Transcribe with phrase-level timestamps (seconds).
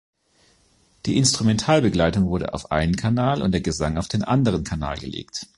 [1.05, 5.45] Die Instrumentalbegleitung wurde auf einen Kanal und der Gesang auf den anderen Kanal gelegt.